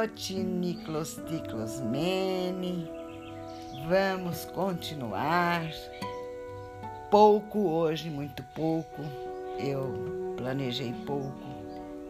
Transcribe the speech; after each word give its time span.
Botiniclosticlosmene. 0.00 2.90
Vamos 3.86 4.46
continuar. 4.46 5.70
Pouco 7.10 7.68
hoje, 7.68 8.08
muito 8.08 8.42
pouco. 8.54 9.02
Eu 9.58 10.34
planejei 10.38 10.94
pouco, 11.04 11.36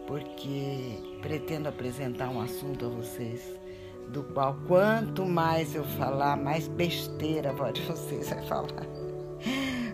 porque 0.07 0.97
pretendo 1.21 1.67
apresentar 1.67 2.29
um 2.29 2.39
assunto 2.39 2.85
a 2.85 2.89
vocês, 2.89 3.59
do 4.07 4.23
qual 4.23 4.55
quanto 4.69 5.25
mais 5.25 5.75
eu 5.75 5.83
falar, 5.83 6.37
mais 6.37 6.69
besteira 6.69 7.49
a 7.49 7.53
voz 7.53 7.73
de 7.73 7.81
vocês 7.81 8.29
vai 8.29 8.41
falar. 8.43 8.87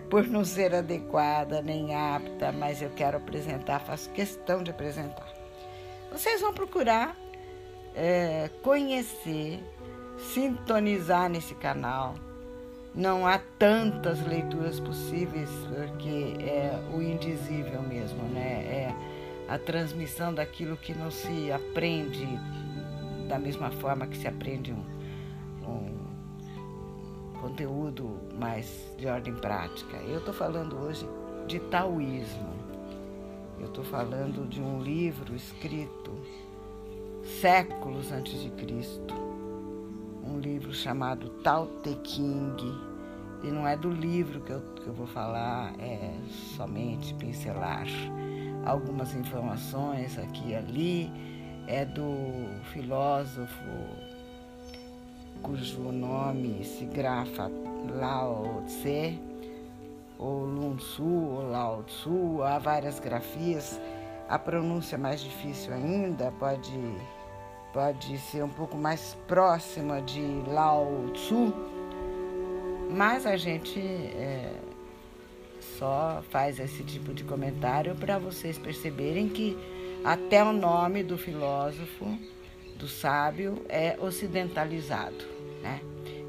Por 0.08 0.24
não 0.28 0.44
ser 0.44 0.72
adequada 0.72 1.60
nem 1.62 1.96
apta, 1.96 2.52
mas 2.52 2.80
eu 2.80 2.90
quero 2.90 3.16
apresentar, 3.16 3.80
faço 3.80 4.08
questão 4.10 4.62
de 4.62 4.70
apresentar. 4.70 5.26
Vocês 6.12 6.40
vão 6.40 6.54
procurar 6.54 7.16
é, 7.98 8.48
conhecer, 8.62 9.60
sintonizar 10.32 11.28
nesse 11.28 11.54
canal. 11.56 12.14
Não 12.94 13.26
há 13.26 13.38
tantas 13.58 14.24
leituras 14.24 14.78
possíveis, 14.78 15.50
porque 15.68 16.36
é 16.40 16.78
o 16.94 17.02
indizível 17.02 17.82
mesmo, 17.82 18.22
né? 18.28 18.62
É 18.64 18.94
a 19.48 19.58
transmissão 19.58 20.32
daquilo 20.32 20.76
que 20.76 20.94
não 20.94 21.10
se 21.10 21.50
aprende 21.50 22.26
da 23.28 23.38
mesma 23.38 23.70
forma 23.70 24.06
que 24.06 24.16
se 24.16 24.26
aprende 24.26 24.72
um, 24.72 24.84
um 25.68 27.40
conteúdo 27.40 28.18
mais 28.38 28.86
de 28.96 29.06
ordem 29.06 29.34
prática. 29.34 29.96
Eu 29.98 30.18
estou 30.18 30.32
falando 30.32 30.76
hoje 30.76 31.06
de 31.46 31.58
taoísmo. 31.60 32.56
Eu 33.60 33.66
estou 33.66 33.84
falando 33.84 34.48
de 34.48 34.60
um 34.60 34.80
livro 34.80 35.34
escrito 35.34 35.97
séculos 37.28 38.10
antes 38.10 38.40
de 38.40 38.50
Cristo, 38.50 39.14
um 40.24 40.38
livro 40.40 40.72
chamado 40.72 41.28
Tao 41.42 41.66
Te 41.82 41.96
Ching. 42.02 42.56
E 43.44 43.46
não 43.46 43.68
é 43.68 43.76
do 43.76 43.90
livro 43.90 44.40
que 44.40 44.50
eu, 44.50 44.60
que 44.60 44.86
eu 44.88 44.92
vou 44.92 45.06
falar, 45.06 45.72
é 45.78 46.12
somente 46.56 47.14
pincelar 47.14 47.86
algumas 48.64 49.14
informações 49.14 50.18
aqui 50.18 50.48
e 50.48 50.54
ali. 50.56 51.10
É 51.68 51.84
do 51.84 52.48
filósofo 52.72 53.62
cujo 55.42 55.92
nome 55.92 56.64
se 56.64 56.86
grafa 56.86 57.50
Lao 57.94 58.62
Tse, 58.66 59.20
ou 60.18 60.46
Lun 60.46 60.78
Su, 60.78 61.04
ou 61.04 61.50
Lao 61.50 61.82
Tzu, 61.84 62.42
há 62.42 62.58
várias 62.58 62.98
grafias. 62.98 63.78
A 64.28 64.38
pronúncia 64.38 64.98
mais 64.98 65.20
difícil 65.20 65.72
ainda 65.72 66.32
pode 66.32 66.72
pode 67.72 68.18
ser 68.18 68.42
um 68.42 68.48
pouco 68.48 68.76
mais 68.76 69.16
próxima 69.26 70.00
de 70.00 70.22
Lao 70.46 71.10
Tzu, 71.12 71.54
mas 72.90 73.26
a 73.26 73.36
gente 73.36 73.78
é, 73.78 74.54
só 75.78 76.22
faz 76.30 76.58
esse 76.58 76.82
tipo 76.82 77.12
de 77.12 77.24
comentário 77.24 77.94
para 77.94 78.18
vocês 78.18 78.58
perceberem 78.58 79.28
que 79.28 79.56
até 80.04 80.42
o 80.42 80.52
nome 80.52 81.02
do 81.02 81.18
filósofo, 81.18 82.18
do 82.76 82.88
sábio, 82.88 83.64
é 83.68 83.96
ocidentalizado. 84.00 85.24
Né? 85.62 85.80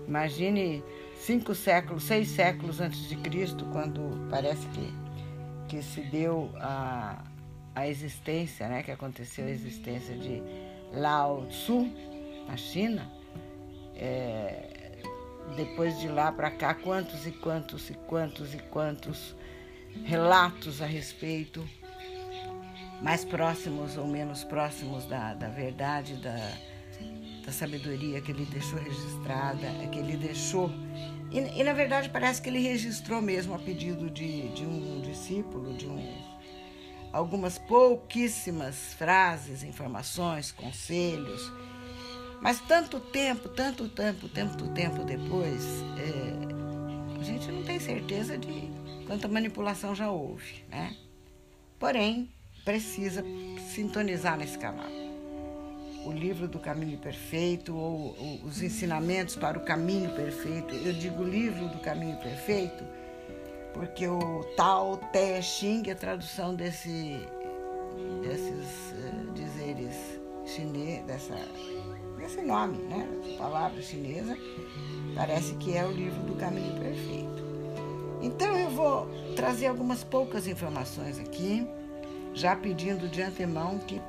Imagine 0.07 0.83
cinco 1.15 1.53
séculos, 1.53 2.03
seis 2.03 2.29
séculos 2.29 2.81
antes 2.81 3.07
de 3.07 3.15
Cristo, 3.15 3.65
quando 3.71 4.27
parece 4.29 4.67
que, 4.67 4.93
que 5.67 5.83
se 5.83 6.01
deu 6.01 6.49
a, 6.55 7.23
a 7.75 7.87
existência, 7.87 8.67
né? 8.67 8.83
que 8.83 8.91
aconteceu 8.91 9.45
a 9.45 9.49
existência 9.49 10.15
de 10.15 10.41
Lao 10.93 11.45
Tzu, 11.47 11.89
na 12.47 12.57
China, 12.57 13.09
é, 13.95 15.01
depois 15.55 15.99
de 15.99 16.07
lá 16.07 16.31
para 16.31 16.49
cá, 16.51 16.73
quantos 16.73 17.27
e 17.27 17.31
quantos 17.31 17.89
e 17.89 17.93
quantos 17.93 18.53
e 18.53 18.57
quantos 18.57 19.35
relatos 20.03 20.81
a 20.81 20.85
respeito, 20.85 21.67
mais 23.01 23.23
próximos 23.23 23.97
ou 23.97 24.07
menos 24.07 24.43
próximos 24.43 25.05
da, 25.05 25.33
da 25.33 25.49
verdade, 25.49 26.15
da, 26.15 26.51
da 27.45 27.51
sabedoria 27.51 28.21
que 28.21 28.31
ele 28.31 28.45
deixou 28.45 28.79
registrada, 28.79 29.67
que 29.91 29.99
ele 29.99 30.17
deixou. 30.17 30.69
E, 31.31 31.39
e, 31.59 31.63
na 31.63 31.73
verdade 31.73 32.09
parece 32.09 32.41
que 32.41 32.49
ele 32.49 32.59
registrou 32.59 33.21
mesmo 33.21 33.53
a 33.53 33.59
pedido 33.59 34.09
de, 34.09 34.49
de 34.49 34.65
um 34.65 35.01
discípulo, 35.01 35.73
de 35.75 35.87
um 35.87 36.28
algumas 37.11 37.57
pouquíssimas 37.57 38.93
frases, 38.93 39.63
informações, 39.63 40.51
conselhos. 40.51 41.51
Mas 42.41 42.59
tanto 42.61 42.99
tempo, 42.99 43.49
tanto 43.49 43.89
tempo, 43.89 44.29
tanto 44.29 44.67
tempo 44.69 45.03
depois, 45.03 45.63
é, 45.97 47.19
a 47.19 47.23
gente 47.23 47.51
não 47.51 47.63
tem 47.63 47.79
certeza 47.79 48.37
de 48.37 48.71
quanta 49.05 49.27
manipulação 49.27 49.93
já 49.93 50.09
houve, 50.09 50.63
né? 50.69 50.95
Porém, 51.77 52.29
precisa 52.63 53.23
sintonizar 53.73 54.37
nesse 54.37 54.57
canal. 54.57 54.89
O 56.05 56.11
livro 56.11 56.47
do 56.47 56.59
caminho 56.59 56.97
perfeito 56.97 57.75
ou, 57.75 58.15
ou 58.17 58.45
os 58.45 58.61
ensinamentos 58.61 59.35
para 59.35 59.57
o 59.57 59.65
caminho 59.65 60.09
perfeito. 60.15 60.73
Eu 60.73 60.93
digo 60.93 61.23
livro 61.23 61.67
do 61.67 61.79
caminho 61.79 62.17
perfeito 62.17 62.98
porque 63.73 64.07
o 64.07 64.43
Tao 64.55 64.97
Te 65.11 65.41
Ching, 65.41 65.89
a 65.89 65.95
tradução 65.95 66.55
desse, 66.55 67.19
desses 68.21 68.93
uh, 68.93 69.31
dizeres 69.33 70.19
chineses, 70.45 71.05
dessa, 71.05 71.35
desse 72.17 72.41
nome, 72.41 72.77
né? 72.77 73.07
Palavra 73.37 73.81
chinesa, 73.81 74.37
parece 75.15 75.53
que 75.55 75.77
é 75.77 75.85
o 75.85 75.91
livro 75.91 76.21
do 76.23 76.35
caminho 76.35 76.79
perfeito. 76.79 77.49
Então 78.21 78.57
eu 78.57 78.69
vou 78.69 79.07
trazer 79.35 79.67
algumas 79.67 80.03
poucas 80.03 80.47
informações 80.47 81.19
aqui, 81.19 81.67
já 82.33 82.55
pedindo 82.55 83.07
de 83.07 83.21
antemão 83.21 83.79
que 83.79 84.01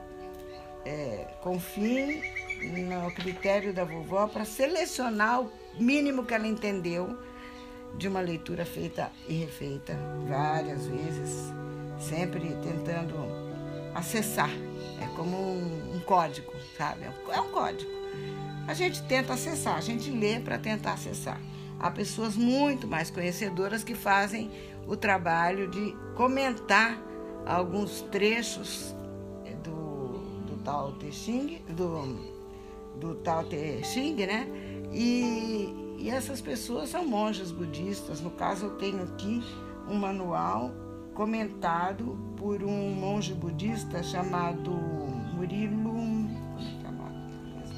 é, 0.85 1.27
confiem 1.43 2.23
no 2.63 3.11
critério 3.13 3.73
da 3.73 3.85
vovó 3.85 4.27
para 4.27 4.45
selecionar 4.45 5.43
o 5.43 5.51
mínimo 5.79 6.25
que 6.25 6.35
ela 6.35 6.47
entendeu 6.47 7.19
de 7.97 8.09
uma 8.09 8.21
leitura 8.21 8.65
feita 8.65 9.11
e 9.29 9.35
refeita 9.35 9.97
várias 10.29 10.87
vezes, 10.87 11.53
sempre 11.99 12.41
tentando 12.63 13.17
acessar. 13.95 14.51
É 15.01 15.07
como 15.17 15.37
um, 15.37 15.97
um 15.97 16.01
código, 16.01 16.53
sabe? 16.77 17.05
É 17.05 17.41
um 17.41 17.49
código. 17.49 17.91
A 18.67 18.75
gente 18.75 19.03
tenta 19.05 19.35
acessar, 19.35 19.77
a 19.77 19.81
gente 19.81 20.11
lê 20.11 20.39
para 20.39 20.59
tentar 20.59 20.93
acessar. 20.93 21.41
Há 21.79 21.91
pessoas 21.91 22.37
muito 22.37 22.87
mais 22.87 23.11
conhecedoras 23.11 23.83
que 23.83 23.95
fazem 23.95 24.51
o 24.87 24.97
trabalho 24.97 25.69
de 25.69 25.97
comentar 26.15 27.01
alguns 27.47 28.03
trechos 28.03 28.95
do, 29.65 30.19
do 30.47 30.63
Tao 30.63 30.93
Te 30.93 31.11
Ching, 31.11 31.63
do, 31.69 32.19
do 32.97 33.15
Tao 33.17 33.45
Te 33.45 33.83
Ching, 33.83 34.15
né? 34.27 34.47
E, 34.93 35.97
e 35.99 36.11
essas 36.11 36.41
pessoas 36.41 36.91
são 36.91 37.07
monjas 37.07 37.51
budistas. 37.51 38.21
No 38.21 38.31
caso, 38.31 38.67
eu 38.67 38.71
tenho 38.77 39.03
aqui 39.03 39.43
um 39.89 39.95
manual 39.97 40.71
comentado 41.15 42.19
por 42.37 42.63
um 42.63 42.91
monge 42.91 43.35
budista 43.35 44.03
chamado 44.03 44.71
Murilo. 44.71 45.91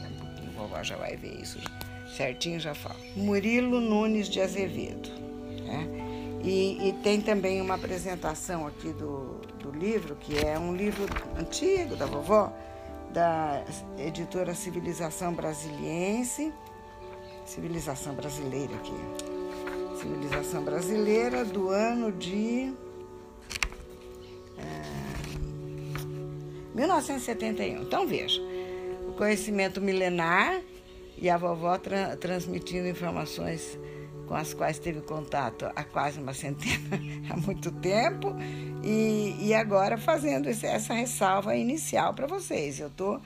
É 0.04 0.50
vovó 0.56 0.82
já 0.82 0.96
vai 0.96 1.16
ver 1.16 1.40
isso 1.40 1.58
certinho, 2.16 2.60
já 2.60 2.74
falo. 2.74 2.98
Murilo 3.16 3.80
Nunes 3.80 4.28
de 4.28 4.40
Azevedo. 4.40 5.08
Né? 5.64 5.88
E, 6.44 6.88
e, 6.88 6.92
tem 7.02 7.20
também 7.20 7.60
uma 7.60 7.74
apresentação 7.74 8.66
aqui 8.66 8.92
do, 8.92 9.40
do 9.60 9.70
livro, 9.70 10.16
que 10.16 10.38
é 10.44 10.58
um 10.58 10.74
livro 10.74 11.06
antigo 11.38 11.94
da 11.96 12.04
vovó, 12.04 12.52
da 13.12 13.62
editora 13.96 14.54
Civilização 14.54 15.32
Brasiliense 15.32 16.52
civilização 17.44 18.14
brasileira 18.14 18.74
aqui. 18.74 18.92
Civilização 20.00 20.64
brasileira 20.64 21.44
do 21.44 21.68
ano 21.68 22.10
de 22.12 22.72
é, 24.58 25.02
1971. 26.74 27.82
Então 27.82 28.06
veja, 28.06 28.40
o 29.08 29.12
conhecimento 29.12 29.80
milenar 29.80 30.60
e 31.16 31.28
a 31.30 31.36
vovó 31.36 31.78
tra 31.78 32.16
transmitindo 32.16 32.88
informações 32.88 33.78
com 34.26 34.34
as 34.34 34.54
quais 34.54 34.78
teve 34.78 35.00
contato 35.02 35.70
há 35.76 35.84
quase 35.84 36.18
uma 36.18 36.32
centena, 36.32 36.98
há 37.30 37.36
muito 37.36 37.70
tempo, 37.70 38.34
e, 38.82 39.36
e 39.38 39.54
agora 39.54 39.98
fazendo 39.98 40.48
essa 40.48 40.94
ressalva 40.94 41.54
inicial 41.54 42.14
para 42.14 42.26
vocês. 42.26 42.80
Eu 42.80 42.88
estou 42.88 43.20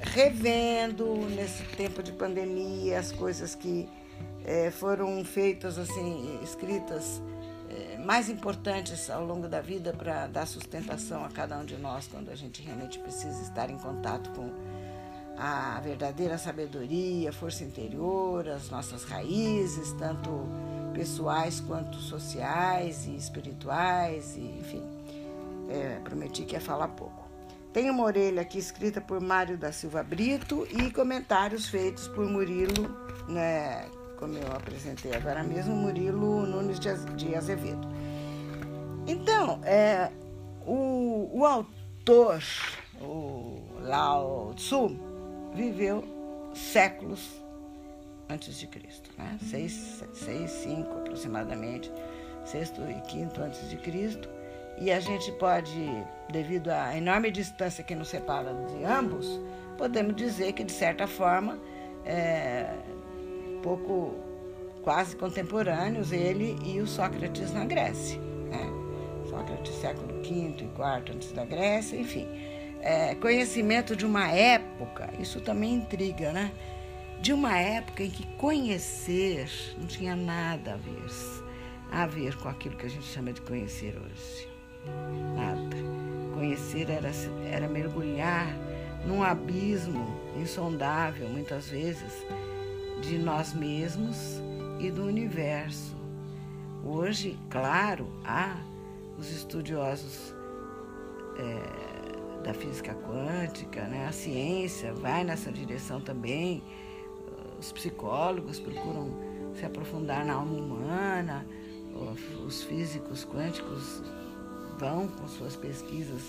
revendo 0.00 1.16
nesse 1.30 1.62
tempo 1.76 2.02
de 2.02 2.12
pandemia 2.12 2.98
as 2.98 3.12
coisas 3.12 3.54
que 3.54 3.88
é, 4.44 4.70
foram 4.70 5.24
feitas, 5.24 5.78
assim, 5.78 6.38
escritas 6.42 7.22
é, 7.70 7.98
mais 7.98 8.28
importantes 8.28 9.08
ao 9.08 9.24
longo 9.24 9.48
da 9.48 9.60
vida 9.60 9.92
para 9.92 10.26
dar 10.26 10.46
sustentação 10.46 11.24
a 11.24 11.28
cada 11.28 11.58
um 11.58 11.64
de 11.64 11.76
nós 11.76 12.06
quando 12.06 12.30
a 12.30 12.34
gente 12.34 12.62
realmente 12.62 12.98
precisa 12.98 13.42
estar 13.42 13.70
em 13.70 13.78
contato 13.78 14.30
com 14.30 14.52
a 15.36 15.80
verdadeira 15.80 16.38
sabedoria, 16.38 17.32
força 17.32 17.64
interior, 17.64 18.48
as 18.48 18.70
nossas 18.70 19.04
raízes, 19.04 19.92
tanto 19.92 20.30
pessoais 20.92 21.58
quanto 21.60 21.96
sociais 21.96 23.06
e 23.06 23.16
espirituais, 23.16 24.36
e, 24.36 24.40
enfim. 24.60 24.82
É, 25.68 25.98
prometi 26.04 26.44
que 26.44 26.54
ia 26.54 26.60
falar 26.60 26.88
pouco. 26.88 27.23
Tem 27.74 27.90
uma 27.90 28.04
orelha 28.04 28.40
aqui 28.40 28.56
escrita 28.56 29.00
por 29.00 29.20
Mário 29.20 29.58
da 29.58 29.72
Silva 29.72 30.00
Brito 30.00 30.64
e 30.70 30.92
comentários 30.92 31.68
feitos 31.68 32.06
por 32.06 32.24
Murilo, 32.24 32.88
né, 33.28 33.90
como 34.16 34.38
eu 34.38 34.52
apresentei 34.52 35.12
agora 35.12 35.42
mesmo, 35.42 35.74
Murilo 35.74 36.46
Nunes 36.46 36.78
de 36.78 37.34
Azevedo. 37.34 37.88
Então, 39.08 39.58
é, 39.64 40.08
o, 40.64 41.28
o 41.32 41.44
autor, 41.44 42.40
o 43.00 43.60
Lao 43.80 44.54
Tzu, 44.54 44.96
viveu 45.52 46.04
séculos 46.54 47.42
antes 48.28 48.56
de 48.56 48.68
Cristo, 48.68 49.10
né? 49.18 49.36
Seis, 49.50 50.04
seis, 50.12 50.48
cinco 50.48 50.92
aproximadamente, 50.98 51.90
sexto 52.44 52.80
e 52.82 53.00
quinto 53.10 53.42
antes 53.42 53.68
de 53.68 53.76
Cristo. 53.78 54.28
E 54.78 54.90
a 54.90 55.00
gente 55.00 55.30
pode, 55.32 55.88
devido 56.30 56.68
à 56.68 56.96
enorme 56.96 57.30
distância 57.30 57.84
que 57.84 57.94
nos 57.94 58.08
separa 58.08 58.52
de 58.52 58.84
ambos, 58.84 59.40
podemos 59.78 60.14
dizer 60.16 60.52
que 60.52 60.64
de 60.64 60.72
certa 60.72 61.06
forma, 61.06 61.58
é, 62.04 62.74
pouco 63.62 64.14
quase 64.82 65.16
contemporâneos 65.16 66.12
ele 66.12 66.56
e 66.64 66.80
o 66.80 66.86
Sócrates 66.86 67.52
na 67.52 67.64
Grécia. 67.64 68.18
Né? 68.18 68.70
Sócrates 69.28 69.74
século 69.76 70.22
V 70.22 70.28
e 70.28 70.64
IV 70.64 71.14
antes 71.14 71.32
da 71.32 71.44
Grécia, 71.44 71.96
enfim. 71.96 72.28
É, 72.80 73.14
conhecimento 73.14 73.96
de 73.96 74.04
uma 74.04 74.30
época, 74.30 75.10
isso 75.18 75.40
também 75.40 75.74
intriga, 75.74 76.32
né? 76.32 76.52
de 77.24 77.32
uma 77.32 77.56
época 77.58 78.02
em 78.02 78.10
que 78.10 78.26
conhecer 78.36 79.48
não 79.78 79.86
tinha 79.86 80.14
nada 80.14 80.74
a 80.74 80.76
ver, 80.76 81.06
a 81.90 82.06
ver 82.06 82.36
com 82.36 82.50
aquilo 82.50 82.76
que 82.76 82.84
a 82.84 82.90
gente 82.90 83.06
chama 83.06 83.32
de 83.32 83.40
conhecer 83.40 83.96
hoje. 83.96 84.53
Nada. 85.34 85.76
Conhecer 86.34 86.90
era, 86.90 87.10
era 87.50 87.68
mergulhar 87.68 88.46
num 89.06 89.22
abismo 89.22 90.06
insondável, 90.36 91.28
muitas 91.28 91.68
vezes, 91.68 92.24
de 93.02 93.18
nós 93.18 93.52
mesmos 93.52 94.40
e 94.80 94.90
do 94.90 95.04
universo. 95.04 95.94
Hoje, 96.84 97.38
claro, 97.50 98.06
há 98.24 98.56
os 99.18 99.30
estudiosos 99.30 100.34
é, 101.38 102.42
da 102.42 102.52
física 102.52 102.94
quântica, 102.94 103.82
né? 103.82 104.06
a 104.06 104.12
ciência 104.12 104.92
vai 104.92 105.24
nessa 105.24 105.50
direção 105.50 106.00
também 106.00 106.62
os 107.64 107.72
psicólogos 107.72 108.60
procuram 108.60 109.10
se 109.54 109.64
aprofundar 109.64 110.24
na 110.24 110.34
alma 110.34 110.52
humana, 110.52 111.46
os 112.46 112.62
físicos 112.64 113.24
quânticos 113.24 114.02
vão 114.78 115.08
com 115.08 115.28
suas 115.28 115.56
pesquisas 115.56 116.22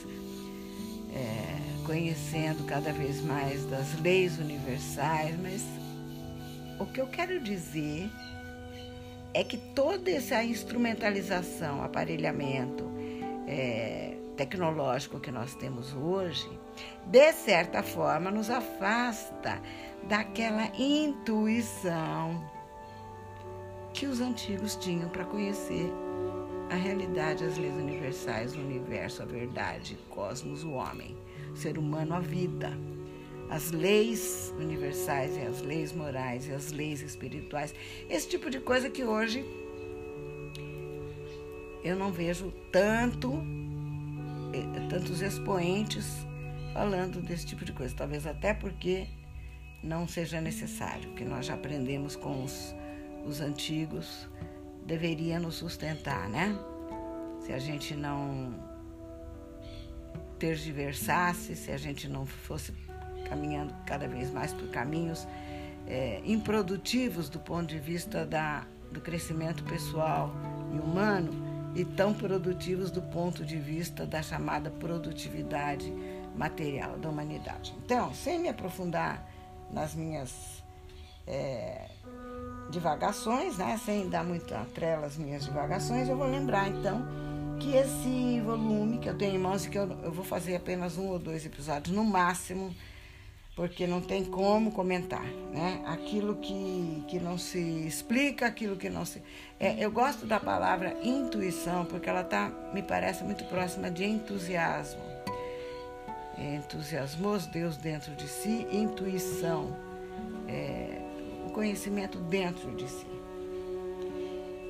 é, 1.13 1.85
conhecendo 1.85 2.65
cada 2.65 2.91
vez 2.91 3.21
mais 3.21 3.63
das 3.65 3.99
leis 4.01 4.37
universais, 4.37 5.35
mas 5.41 5.63
o 6.79 6.85
que 6.85 6.99
eu 6.99 7.07
quero 7.07 7.39
dizer 7.39 8.09
é 9.33 9.43
que 9.43 9.57
toda 9.57 10.11
essa 10.11 10.43
instrumentalização, 10.43 11.83
aparelhamento 11.83 12.89
é, 13.47 14.17
tecnológico 14.35 15.19
que 15.19 15.31
nós 15.31 15.55
temos 15.55 15.93
hoje, 15.93 16.49
de 17.05 17.31
certa 17.33 17.81
forma, 17.81 18.29
nos 18.29 18.49
afasta 18.49 19.61
daquela 20.03 20.65
intuição 20.77 22.43
que 23.93 24.05
os 24.05 24.19
antigos 24.19 24.75
tinham 24.75 25.09
para 25.09 25.23
conhecer 25.23 25.89
a 26.69 26.75
realidade, 26.75 27.43
as 27.43 27.57
leis 27.57 27.73
universais, 27.75 28.55
o 28.55 28.59
universo, 28.59 29.21
a 29.21 29.25
verdade, 29.25 29.97
cosmos, 30.09 30.63
o 30.63 30.71
homem, 30.71 31.15
o 31.51 31.55
ser 31.55 31.77
humano, 31.77 32.15
a 32.15 32.19
vida. 32.19 32.71
As 33.49 33.71
leis 33.71 34.53
universais 34.57 35.37
e 35.37 35.41
as 35.41 35.61
leis 35.61 35.93
morais 35.93 36.47
e 36.47 36.51
as 36.51 36.71
leis 36.71 37.01
espirituais, 37.01 37.75
esse 38.09 38.27
tipo 38.27 38.49
de 38.49 38.59
coisa 38.59 38.89
que 38.89 39.03
hoje 39.03 39.45
eu 41.83 41.95
não 41.95 42.11
vejo 42.11 42.51
tanto, 42.71 43.33
eh, 44.51 44.87
tantos 44.89 45.21
expoentes 45.21 46.25
falando 46.73 47.21
desse 47.21 47.45
tipo 47.45 47.63
de 47.63 47.71
coisa. 47.71 47.95
Talvez 47.95 48.25
até 48.25 48.55
porque 48.55 49.07
não 49.83 50.07
seja 50.07 50.41
necessário, 50.41 51.11
que 51.11 51.23
nós 51.23 51.45
já 51.45 51.53
aprendemos 51.53 52.15
com 52.15 52.43
os, 52.43 52.75
os 53.23 53.39
antigos, 53.39 54.27
deveria 54.85 55.39
nos 55.39 55.55
sustentar, 55.55 56.29
né? 56.29 56.57
Se 57.41 57.51
a 57.51 57.59
gente 57.59 57.95
não 57.95 58.53
tergiversasse, 60.39 61.55
se 61.55 61.71
a 61.71 61.77
gente 61.77 62.07
não 62.07 62.25
fosse 62.25 62.71
caminhando 63.27 63.73
cada 63.85 64.07
vez 64.07 64.29
mais 64.31 64.53
por 64.53 64.69
caminhos 64.69 65.27
é, 65.87 66.21
improdutivos 66.25 67.29
do 67.29 67.39
ponto 67.39 67.67
de 67.67 67.79
vista 67.79 68.25
da, 68.25 68.65
do 68.91 69.01
crescimento 69.01 69.63
pessoal 69.63 70.31
e 70.73 70.79
humano 70.79 71.31
e 71.75 71.83
tão 71.83 72.13
produtivos 72.13 72.89
do 72.89 73.01
ponto 73.01 73.43
de 73.43 73.57
vista 73.57 74.05
da 74.05 74.21
chamada 74.21 74.69
produtividade 74.69 75.91
material 76.35 76.97
da 76.97 77.09
humanidade. 77.09 77.73
Então, 77.83 78.13
sem 78.13 78.39
me 78.39 78.49
aprofundar 78.49 79.27
nas 79.71 79.93
minhas 79.93 80.63
é, 81.27 81.89
divagações, 82.69 83.57
né? 83.57 83.79
sem 83.83 84.09
dar 84.09 84.23
muita 84.23 84.65
trela 84.73 85.05
às 85.07 85.17
minhas 85.17 85.45
divagações, 85.45 86.09
eu 86.09 86.17
vou 86.17 86.27
lembrar 86.27 86.67
então 86.69 87.05
que 87.59 87.75
esse 87.75 88.41
volume 88.41 88.97
que 88.97 89.07
eu 89.07 89.17
tenho 89.17 89.35
em 89.35 89.39
mãos 89.39 89.65
e 89.65 89.69
que 89.69 89.77
eu, 89.77 89.89
eu 90.03 90.11
vou 90.11 90.25
fazer 90.25 90.55
apenas 90.55 90.97
um 90.97 91.07
ou 91.07 91.19
dois 91.19 91.45
episódios 91.45 91.95
no 91.95 92.03
máximo, 92.03 92.75
porque 93.55 93.87
não 93.87 94.01
tem 94.01 94.25
como 94.25 94.73
comentar, 94.73 95.23
né? 95.53 95.81
Aquilo 95.85 96.35
que, 96.35 97.05
que 97.07 97.17
não 97.17 97.37
se 97.37 97.57
explica, 97.87 98.47
aquilo 98.47 98.75
que 98.75 98.89
não 98.89 99.05
se. 99.05 99.23
É, 99.57 99.81
eu 99.83 99.89
gosto 99.89 100.25
da 100.25 100.41
palavra 100.41 100.97
intuição, 101.01 101.85
porque 101.85 102.09
ela 102.09 102.25
tá, 102.25 102.51
me 102.73 102.83
parece 102.83 103.23
muito 103.23 103.45
próxima 103.45 103.89
de 103.89 104.03
entusiasmo 104.03 105.15
entusiasmou 106.37 107.39
Deus 107.51 107.77
dentro 107.77 108.13
de 108.15 108.27
si, 108.27 108.67
intuição, 108.71 109.75
é, 110.47 110.84
conhecimento 111.55 112.17
dentro 112.17 112.69
de 112.75 112.85
si. 112.89 113.07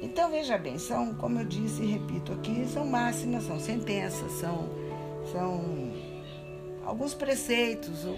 Então 0.03 0.29
veja 0.29 0.55
bem, 0.55 0.77
são, 0.77 1.15
como 1.15 1.39
eu 1.39 1.45
disse 1.45 1.81
e 1.81 1.87
repito 1.87 2.31
aqui, 2.31 2.67
são 2.67 2.85
máximas, 2.85 3.43
são 3.45 3.59
sentenças, 3.59 4.31
são, 4.33 4.69
são 5.31 5.91
alguns 6.85 7.15
preceitos, 7.15 8.05
ou, 8.05 8.15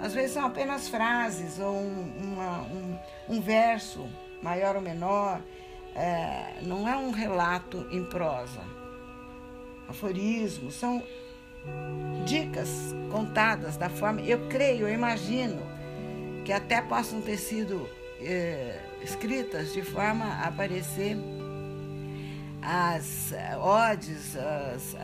às 0.00 0.14
vezes 0.14 0.30
são 0.30 0.46
apenas 0.46 0.88
frases 0.88 1.58
ou 1.58 1.74
um, 1.74 2.12
uma, 2.22 2.60
um, 2.62 2.98
um 3.30 3.40
verso 3.40 4.06
maior 4.40 4.76
ou 4.76 4.82
menor, 4.82 5.42
é, 5.96 6.60
não 6.62 6.88
é 6.88 6.96
um 6.96 7.10
relato 7.10 7.84
em 7.90 8.04
prosa. 8.04 8.60
Aforismos 9.88 10.74
são 10.74 11.02
dicas 12.24 12.94
contadas 13.10 13.76
da 13.76 13.88
forma. 13.88 14.20
Eu 14.20 14.46
creio, 14.48 14.86
eu 14.86 14.94
imagino 14.94 15.60
que 16.44 16.52
até 16.52 16.80
possam 16.80 17.20
ter 17.20 17.38
sido 17.38 17.88
é, 18.20 18.80
escritas 19.02 19.72
de 19.72 19.82
forma 19.82 20.24
a 20.24 20.48
aparecer 20.48 21.16
as 22.62 23.32
eh, 23.32 23.56
odes, 23.58 24.36
as, 24.36 24.96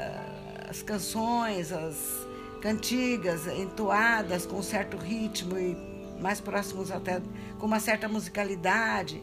as 0.68 0.82
canções, 0.82 1.70
as 1.70 2.26
cantigas 2.62 3.46
entoadas 3.46 4.46
com 4.46 4.62
certo 4.62 4.96
ritmo 4.96 5.58
e 5.58 5.76
mais 6.20 6.40
próximos 6.40 6.90
até 6.90 7.20
com 7.58 7.66
uma 7.66 7.80
certa 7.80 8.08
musicalidade, 8.08 9.22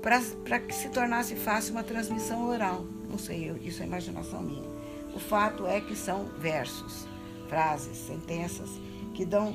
para 0.00 0.58
que 0.60 0.74
se 0.74 0.88
tornasse 0.88 1.34
fácil 1.36 1.72
uma 1.72 1.82
transmissão 1.82 2.48
oral. 2.48 2.84
Não 3.08 3.18
sei, 3.18 3.50
isso 3.62 3.82
é 3.82 3.86
imaginação 3.86 4.42
minha. 4.42 4.68
O 5.14 5.18
fato 5.18 5.66
é 5.66 5.80
que 5.80 5.96
são 5.96 6.26
versos, 6.38 7.06
frases, 7.48 7.96
sentenças 7.96 8.70
que 9.14 9.24
dão 9.24 9.54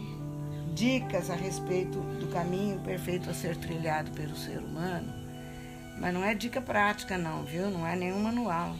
dicas 0.73 1.29
a 1.29 1.35
respeito 1.35 1.99
do 2.19 2.27
caminho 2.31 2.79
perfeito 2.79 3.29
a 3.29 3.33
ser 3.33 3.55
trilhado 3.57 4.11
pelo 4.11 4.35
ser 4.35 4.59
humano. 4.59 5.13
Mas 5.99 6.13
não 6.13 6.23
é 6.23 6.33
dica 6.33 6.59
prática, 6.59 7.17
não, 7.17 7.43
viu? 7.43 7.69
Não 7.69 7.87
é 7.87 7.95
nenhum 7.95 8.19
manual. 8.19 8.75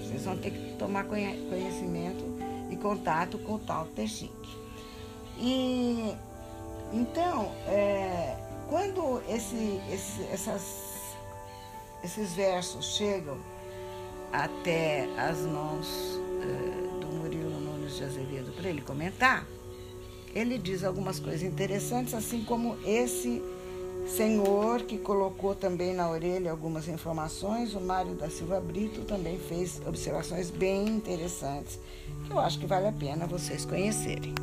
Vocês 0.00 0.24
vão 0.24 0.36
ter 0.36 0.50
que 0.50 0.76
tomar 0.78 1.04
conhecimento 1.04 2.24
e 2.70 2.76
contato 2.76 3.38
com 3.38 3.54
o 3.54 3.58
tal 3.58 3.86
Texinque. 3.86 4.56
E 5.38 6.14
então, 6.92 7.52
é, 7.66 8.36
quando 8.68 9.22
esse, 9.28 9.80
esse, 9.90 10.22
essas, 10.32 11.16
esses 12.04 12.34
versos 12.34 12.96
chegam 12.96 13.38
até 14.32 15.08
as 15.16 15.38
mãos 15.38 15.88
uh, 15.88 17.00
do 17.00 17.06
Murilo 17.16 17.60
Nunes 17.60 17.96
de 17.96 18.04
Azevedo 18.04 18.52
para 18.52 18.68
ele 18.68 18.80
comentar, 18.80 19.46
ele 20.34 20.58
diz 20.58 20.82
algumas 20.82 21.20
coisas 21.20 21.42
interessantes, 21.42 22.12
assim 22.12 22.44
como 22.44 22.76
esse 22.84 23.40
senhor 24.06 24.82
que 24.82 24.98
colocou 24.98 25.54
também 25.54 25.94
na 25.94 26.10
orelha 26.10 26.50
algumas 26.50 26.88
informações, 26.88 27.74
o 27.74 27.80
Mário 27.80 28.14
da 28.14 28.28
Silva 28.28 28.60
Brito 28.60 29.02
também 29.02 29.38
fez 29.38 29.80
observações 29.86 30.50
bem 30.50 30.86
interessantes, 30.88 31.78
que 32.26 32.32
eu 32.32 32.38
acho 32.38 32.58
que 32.58 32.66
vale 32.66 32.88
a 32.88 32.92
pena 32.92 33.26
vocês 33.26 33.64
conhecerem. 33.64 34.34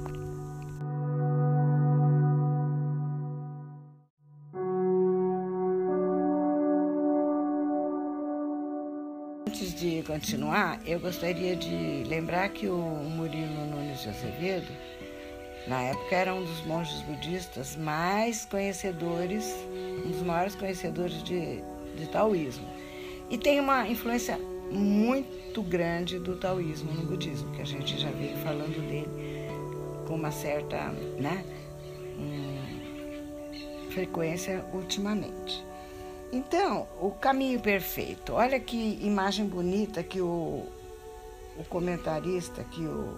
Antes 9.47 9.75
de 9.75 10.01
continuar, 10.03 10.81
eu 10.87 10.99
gostaria 10.99 11.55
de 11.55 12.03
lembrar 12.07 12.49
que 12.49 12.67
o 12.67 12.77
Murilo 12.77 13.65
Nunes 13.65 14.01
de 14.01 14.09
Azevedo 14.09 14.71
na 15.67 15.81
época 15.81 16.15
era 16.15 16.33
um 16.33 16.43
dos 16.43 16.65
monges 16.65 17.01
budistas 17.01 17.75
mais 17.75 18.45
conhecedores, 18.45 19.45
um 20.05 20.09
dos 20.09 20.21
maiores 20.23 20.55
conhecedores 20.55 21.23
de, 21.23 21.61
de 21.95 22.07
taoísmo. 22.11 22.67
E 23.29 23.37
tem 23.37 23.59
uma 23.59 23.87
influência 23.87 24.37
muito 24.71 25.61
grande 25.61 26.17
do 26.17 26.35
taoísmo 26.35 26.91
no 26.93 27.03
budismo, 27.03 27.51
que 27.51 27.61
a 27.61 27.65
gente 27.65 27.97
já 27.99 28.09
veio 28.09 28.37
falando 28.37 28.81
dele 28.87 29.49
com 30.07 30.15
uma 30.15 30.31
certa 30.31 30.89
né, 31.19 31.45
um, 32.17 33.91
frequência 33.91 34.65
ultimamente. 34.73 35.63
Então, 36.31 36.87
o 36.99 37.11
caminho 37.11 37.59
perfeito. 37.59 38.33
Olha 38.33 38.59
que 38.59 38.97
imagem 39.01 39.45
bonita 39.45 40.01
que 40.01 40.21
o, 40.21 40.65
o 41.57 41.63
comentarista, 41.69 42.63
que 42.63 42.81
o, 42.81 43.17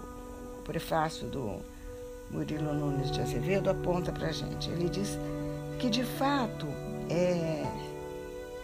o 0.59 0.62
prefácio 0.63 1.27
do 1.27 1.59
Murilo 2.34 2.74
Nunes 2.74 3.12
de 3.12 3.22
Azevedo 3.22 3.70
aponta 3.70 4.12
para 4.12 4.30
a 4.30 4.32
gente. 4.32 4.70
Ele 4.72 4.90
diz 4.90 5.18
que, 5.80 5.90
de 5.90 6.04
fato, 6.04 6.68
é, 7.10 7.63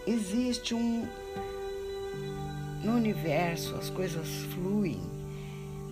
existe 0.06 0.74
um. 0.74 1.06
No 2.82 2.96
universo, 2.96 3.76
as 3.76 3.90
coisas 3.90 4.26
fluem 4.54 5.00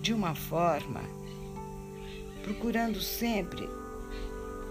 de 0.01 0.13
uma 0.13 0.35
forma, 0.35 1.01
procurando 2.43 2.99
sempre 2.99 3.69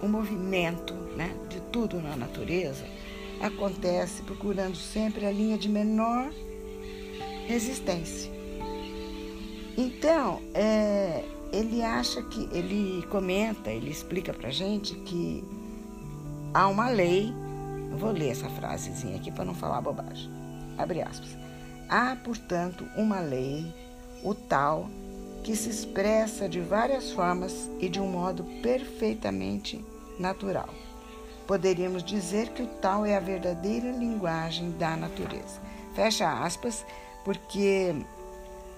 o 0.02 0.08
movimento 0.08 0.92
né, 1.16 1.34
de 1.48 1.60
tudo 1.72 2.00
na 2.00 2.16
natureza, 2.16 2.84
acontece 3.40 4.22
procurando 4.22 4.76
sempre 4.76 5.24
a 5.26 5.30
linha 5.30 5.56
de 5.56 5.68
menor 5.68 6.30
resistência. 7.46 8.30
Então, 9.76 10.42
é, 10.54 11.24
ele 11.52 11.82
acha 11.82 12.22
que, 12.22 12.48
ele 12.52 13.06
comenta, 13.08 13.70
ele 13.70 13.90
explica 13.90 14.32
para 14.32 14.50
gente 14.50 14.94
que 14.94 15.44
há 16.52 16.68
uma 16.68 16.88
lei, 16.88 17.32
vou 17.96 18.10
ler 18.10 18.30
essa 18.30 18.48
frasezinha 18.50 19.16
aqui 19.16 19.30
para 19.30 19.44
não 19.44 19.54
falar 19.54 19.80
bobagem, 19.80 20.30
abre 20.76 21.02
aspas. 21.02 21.36
Há, 21.88 22.16
portanto, 22.16 22.86
uma 22.96 23.20
lei, 23.20 23.72
o 24.22 24.34
tal, 24.34 24.88
que 25.42 25.56
se 25.56 25.70
expressa 25.70 26.48
de 26.48 26.60
várias 26.60 27.10
formas 27.12 27.70
e 27.80 27.88
de 27.88 27.98
um 27.98 28.08
modo 28.08 28.44
perfeitamente 28.62 29.82
natural. 30.18 30.68
Poderíamos 31.46 32.02
dizer 32.02 32.50
que 32.50 32.62
o 32.62 32.66
tal 32.66 33.06
é 33.06 33.16
a 33.16 33.20
verdadeira 33.20 33.90
linguagem 33.90 34.72
da 34.72 34.94
natureza. 34.96 35.60
Fecha 35.94 36.30
aspas, 36.44 36.84
porque 37.24 37.94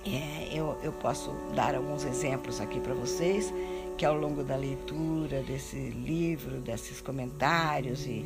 é, 0.04 0.49
eu, 0.52 0.78
eu 0.83 0.92
posso 0.92 1.30
dar 1.54 1.75
alguns 1.75 2.04
exemplos 2.04 2.61
aqui 2.61 2.80
para 2.80 2.95
vocês, 2.95 3.52
que 3.99 4.04
ao 4.04 4.16
longo 4.16 4.42
da 4.42 4.57
leitura 4.57 5.42
desse 5.42 5.76
livro, 5.76 6.61
desses 6.61 7.02
comentários 7.02 8.07
e, 8.07 8.25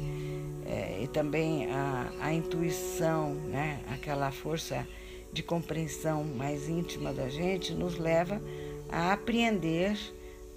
é, 0.66 1.00
e 1.02 1.08
também 1.08 1.68
a, 1.72 2.12
a 2.20 2.32
intuição, 2.32 3.34
né, 3.34 3.80
aquela 3.92 4.30
força 4.30 4.86
de 5.32 5.42
compreensão 5.42 6.22
mais 6.22 6.68
íntima 6.68 7.12
da 7.12 7.28
gente, 7.28 7.74
nos 7.74 7.98
leva 7.98 8.40
a 8.88 9.12
apreender 9.12 9.98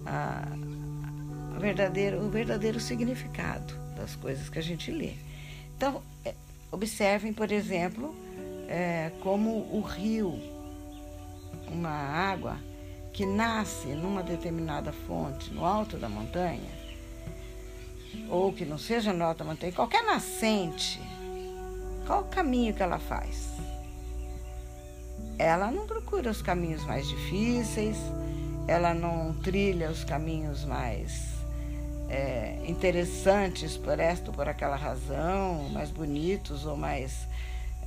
a, 0.05 0.47
a 1.55 1.59
verdadeiro, 1.59 2.19
o 2.19 2.29
verdadeiro 2.29 2.79
significado 2.79 3.73
das 3.95 4.15
coisas 4.15 4.49
que 4.49 4.59
a 4.59 4.63
gente 4.63 4.91
lê. 4.91 5.13
Então, 5.75 6.03
é, 6.23 6.35
observem, 6.71 7.33
por 7.33 7.51
exemplo, 7.51 8.13
é, 8.67 9.11
como 9.21 9.67
o 9.71 9.81
rio 9.81 10.39
uma 11.69 11.89
água 11.89 12.57
que 13.13 13.25
nasce 13.25 13.87
numa 13.87 14.21
determinada 14.21 14.91
fonte 14.91 15.53
no 15.53 15.65
alto 15.65 15.97
da 15.97 16.07
montanha, 16.07 16.69
ou 18.29 18.53
que 18.53 18.65
não 18.65 18.77
seja 18.77 19.11
no 19.11 19.23
alto 19.23 19.39
da 19.39 19.45
montanha, 19.45 19.71
qualquer 19.71 20.03
nascente, 20.03 21.01
qual 22.05 22.21
o 22.21 22.25
caminho 22.25 22.73
que 22.73 22.83
ela 22.83 22.99
faz? 22.99 23.53
Ela 25.39 25.71
não 25.71 25.85
procura 25.85 26.31
os 26.31 26.41
caminhos 26.41 26.83
mais 26.85 27.07
difíceis, 27.07 27.97
ela 28.67 28.93
não 28.93 29.33
trilha 29.41 29.89
os 29.89 30.03
caminhos 30.03 30.65
mais 30.65 31.37
é, 32.09 32.59
interessantes 32.65 33.77
por 33.77 33.99
esta 33.99 34.29
ou 34.29 34.35
por 34.35 34.47
aquela 34.47 34.75
razão, 34.75 35.69
mais 35.69 35.91
bonitos 35.91 36.65
ou 36.65 36.77
mais 36.77 37.27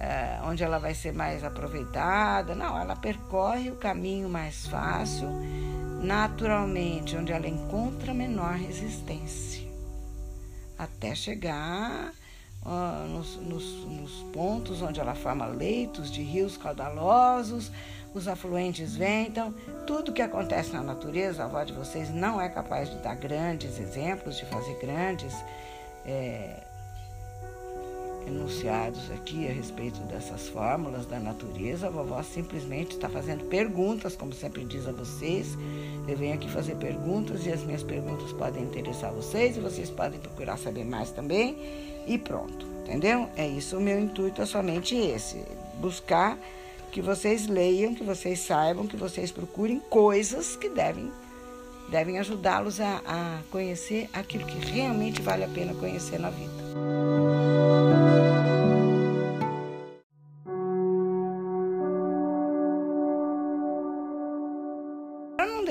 é, 0.00 0.40
onde 0.45 0.64
ela 0.64 0.78
vai 0.78 0.95
ser 0.95 1.12
mais 1.12 1.45
aproveitada. 1.45 2.54
Não, 2.54 2.78
ela 2.78 2.97
percorre 2.97 3.71
o 3.71 3.76
caminho 3.76 4.30
mais 4.30 4.66
fácil, 4.66 5.28
naturalmente, 6.02 7.14
onde 7.16 7.30
ela 7.30 7.47
encontra 7.47 8.14
menor 8.14 8.54
resistência, 8.54 9.69
até 10.78 11.14
chegar 11.14 12.14
uh, 12.64 13.09
nos, 13.09 13.37
nos, 13.37 13.85
nos 13.85 14.12
pontos 14.33 14.80
onde 14.80 14.99
ela 14.99 15.14
forma 15.14 15.45
leitos 15.45 16.11
de 16.11 16.23
rios 16.23 16.57
caudalosos, 16.57 17.71
os 18.14 18.26
afluentes 18.26 18.97
vêm. 18.97 19.26
Então, 19.26 19.52
tudo 19.87 20.14
que 20.14 20.23
acontece 20.23 20.73
na 20.73 20.83
natureza, 20.83 21.42
a 21.42 21.45
avó 21.45 21.62
de 21.62 21.75
vocês 21.75 22.09
não 22.09 22.40
é 22.40 22.49
capaz 22.49 22.88
de 22.88 22.97
dar 23.02 23.16
grandes 23.16 23.78
exemplos, 23.78 24.38
de 24.38 24.47
fazer 24.47 24.78
grandes. 24.80 25.35
É, 26.07 26.69
enunciados 28.30 29.10
aqui 29.10 29.49
a 29.49 29.52
respeito 29.52 30.00
dessas 30.04 30.49
fórmulas 30.49 31.06
da 31.06 31.18
natureza. 31.18 31.88
A 31.88 31.90
vovó 31.90 32.22
simplesmente 32.22 32.92
está 32.92 33.08
fazendo 33.08 33.44
perguntas, 33.44 34.16
como 34.16 34.32
sempre 34.32 34.64
diz 34.64 34.87
a 34.87 34.92
vocês. 34.92 35.58
Eu 36.08 36.16
venho 36.16 36.34
aqui 36.34 36.49
fazer 36.49 36.76
perguntas 36.76 37.44
e 37.44 37.52
as 37.52 37.62
minhas 37.62 37.82
perguntas 37.82 38.32
podem 38.32 38.62
interessar 38.62 39.12
vocês 39.12 39.56
e 39.56 39.60
vocês 39.60 39.90
podem 39.90 40.18
procurar 40.18 40.56
saber 40.56 40.84
mais 40.84 41.10
também. 41.10 41.56
E 42.06 42.16
pronto, 42.16 42.66
entendeu? 42.82 43.28
É 43.37 43.46
isso, 43.46 43.76
o 43.76 43.80
meu 43.80 44.00
intuito 44.00 44.40
é 44.40 44.46
somente 44.46 44.96
esse: 44.96 45.44
buscar 45.80 46.38
que 46.90 47.02
vocês 47.02 47.46
leiam, 47.46 47.94
que 47.94 48.02
vocês 48.02 48.40
saibam, 48.40 48.87
que 48.87 48.96
vocês 48.96 49.30
procurem 49.30 49.80
coisas 49.90 50.56
que 50.56 50.68
devem 50.68 51.10
devem 51.90 52.18
ajudá-los 52.20 52.80
a, 52.80 53.02
a 53.04 53.40
conhecer 53.50 54.08
aquilo 54.12 54.46
que 54.46 54.58
realmente 54.58 55.20
vale 55.20 55.44
a 55.44 55.49
pena 55.49 55.75
conhecer 55.75 56.20
na 56.20 56.30
vida. 56.30 56.60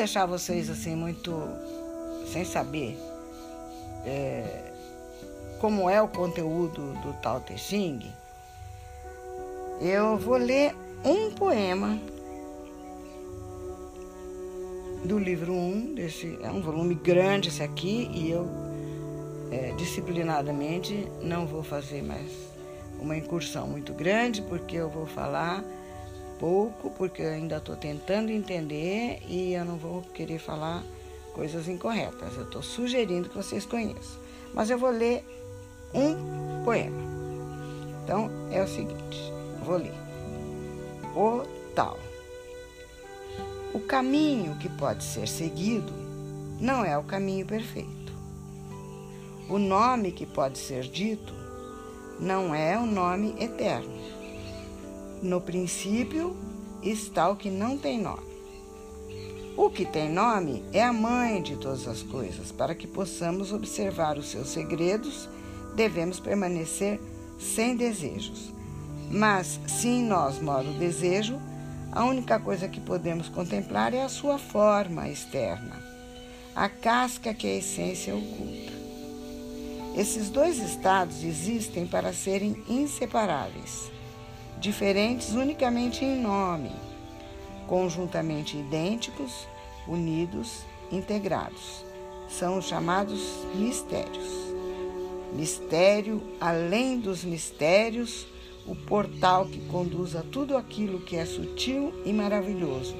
Deixar 0.09 0.25
vocês 0.25 0.71
assim 0.71 0.95
muito 0.95 1.31
sem 2.33 2.43
saber 2.43 2.97
é, 4.03 4.71
como 5.59 5.87
é 5.87 6.01
o 6.01 6.07
conteúdo 6.07 6.93
do 7.03 7.13
Tao 7.21 7.39
Te 7.39 7.55
Ching, 7.55 8.11
eu 9.79 10.17
vou 10.17 10.37
ler 10.37 10.75
um 11.05 11.29
poema 11.29 11.99
do 15.05 15.19
livro 15.19 15.53
1, 15.53 15.93
desse, 15.93 16.39
é 16.41 16.49
um 16.49 16.59
volume 16.59 16.95
grande 16.95 17.49
esse 17.49 17.61
aqui, 17.61 18.09
e 18.11 18.31
eu 18.31 18.49
é, 19.51 19.73
disciplinadamente 19.73 21.07
não 21.21 21.45
vou 21.45 21.61
fazer 21.61 22.01
mais 22.01 22.31
uma 22.99 23.15
incursão 23.15 23.67
muito 23.67 23.93
grande, 23.93 24.41
porque 24.41 24.75
eu 24.75 24.89
vou 24.89 25.05
falar 25.05 25.63
pouco, 26.39 26.89
porque 26.91 27.21
eu 27.21 27.29
ainda 27.29 27.57
estou 27.57 27.75
tentando 27.75 28.31
entender 28.31 29.21
e 29.27 29.53
eu 29.53 29.65
não 29.65 29.77
vou 29.77 30.01
querer 30.13 30.39
falar 30.39 30.83
coisas 31.33 31.67
incorretas. 31.67 32.35
Eu 32.35 32.43
estou 32.43 32.63
sugerindo 32.63 33.29
que 33.29 33.37
vocês 33.37 33.65
conheçam. 33.65 34.19
Mas 34.53 34.69
eu 34.69 34.79
vou 34.79 34.89
ler 34.89 35.23
um 35.93 36.63
poema. 36.63 37.01
Então 38.03 38.29
é 38.51 38.63
o 38.63 38.67
seguinte: 38.67 39.31
vou 39.63 39.77
ler. 39.77 39.93
O 41.15 41.43
tal. 41.75 41.99
O 43.73 43.79
caminho 43.79 44.55
que 44.57 44.69
pode 44.69 45.03
ser 45.03 45.27
seguido 45.27 45.93
não 46.59 46.83
é 46.83 46.97
o 46.97 47.03
caminho 47.03 47.45
perfeito. 47.45 47.89
O 49.47 49.57
nome 49.57 50.11
que 50.11 50.25
pode 50.25 50.57
ser 50.57 50.83
dito 50.83 51.33
não 52.19 52.53
é 52.53 52.77
o 52.77 52.85
nome 52.85 53.35
eterno. 53.39 54.18
No 55.21 55.41
princípio 55.41 56.35
está 56.81 57.29
o 57.29 57.35
que 57.35 57.49
não 57.49 57.77
tem 57.77 57.99
nome. 57.99 58.29
O 59.57 59.69
que 59.69 59.85
tem 59.85 60.09
nome 60.09 60.63
é 60.71 60.81
a 60.81 60.93
mãe 60.93 61.41
de 61.41 61.57
todas 61.57 61.85
as 61.87 62.01
coisas. 62.01 62.51
Para 62.51 62.73
que 62.73 62.87
possamos 62.87 63.51
observar 63.51 64.17
os 64.17 64.29
seus 64.29 64.47
segredos, 64.47 65.27
devemos 65.75 66.19
permanecer 66.19 67.01
sem 67.37 67.75
desejos. 67.75 68.53
Mas 69.11 69.59
se 69.67 69.89
em 69.89 70.03
nós 70.03 70.39
mora 70.39 70.69
o 70.69 70.79
desejo, 70.79 71.37
a 71.91 72.05
única 72.05 72.39
coisa 72.39 72.69
que 72.69 72.79
podemos 72.79 73.27
contemplar 73.27 73.93
é 73.93 74.03
a 74.03 74.09
sua 74.09 74.37
forma 74.37 75.09
externa, 75.09 75.75
a 76.55 76.69
casca 76.69 77.33
que 77.33 77.47
a 77.47 77.55
essência 77.55 78.15
oculta. 78.15 78.71
Esses 79.97 80.29
dois 80.29 80.59
estados 80.59 81.23
existem 81.23 81.87
para 81.87 82.13
serem 82.13 82.63
inseparáveis, 82.69 83.91
diferentes 84.59 85.29
unicamente 85.29 86.03
em 86.03 86.21
nome, 86.21 86.71
conjuntamente 87.67 88.57
idênticos, 88.57 89.47
unidos, 89.87 90.65
integrados. 90.91 91.85
São 92.29 92.57
os 92.57 92.65
chamados 92.65 93.21
mistérios. 93.55 94.27
Mistério 95.33 96.21
além 96.39 96.99
dos 96.99 97.23
mistérios, 97.23 98.27
o 98.67 98.75
portal 98.75 99.45
que 99.45 99.59
conduz 99.67 100.15
a 100.15 100.21
tudo 100.21 100.57
aquilo 100.57 101.01
que 101.01 101.15
é 101.15 101.25
sutil 101.25 101.93
e 102.05 102.11
maravilhoso, 102.11 102.95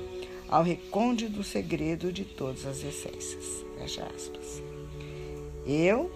ao 0.48 0.64
recôndito 0.64 1.44
segredo 1.44 2.12
de 2.12 2.24
todas 2.24 2.66
as 2.66 2.84
essências. 2.84 3.66
Fecha 3.78 4.08
aspas. 4.16 4.64
Eu 5.66 6.10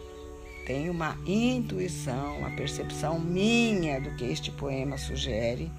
tenho 0.65 0.91
uma 0.91 1.17
intuição, 1.25 2.39
uma 2.39 2.51
percepção 2.51 3.20
minha 3.20 4.00
do 4.00 4.15
que 4.15 4.24
este 4.25 4.51
poema 4.51 4.98
sugere 4.98 5.72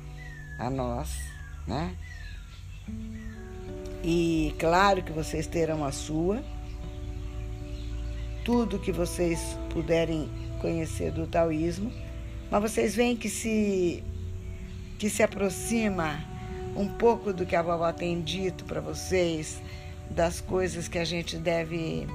a 0.59 0.69
nós, 0.69 1.17
né? 1.67 1.95
E 4.03 4.55
claro 4.59 5.03
que 5.03 5.13
vocês 5.13 5.47
terão 5.47 5.85
a 5.85 5.91
sua. 5.91 6.43
Tudo 8.45 8.79
que 8.79 8.93
vocês 8.93 9.59
puderem 9.71 10.29
conhecer 10.61 11.11
do 11.11 11.27
taoísmo, 11.27 11.91
mas 12.51 12.61
vocês 12.61 12.95
veem 12.95 13.17
que 13.17 13.29
se 13.29 14.03
que 14.99 15.09
se 15.11 15.23
aproxima 15.23 16.23
um 16.77 16.87
pouco 16.87 17.33
do 17.33 17.45
que 17.45 17.57
a 17.57 17.63
vovó 17.63 17.93
tem 17.93 18.21
dito 18.21 18.65
para 18.65 18.81
vocês, 18.81 19.61
das 20.11 20.41
coisas 20.41 20.87
que 20.89 20.99
a 20.99 21.05
gente 21.05 21.37
deve 21.37 22.07